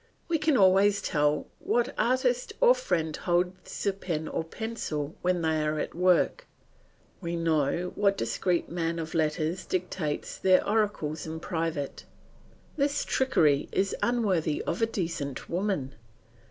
[0.27, 5.61] We can always tell what artist or friend holds the pen or pencil when they
[5.63, 6.47] are at work;
[7.21, 12.03] we know what discreet man of letters dictates their oracles in private.
[12.77, 15.93] This trickery is unworthy of a decent woman.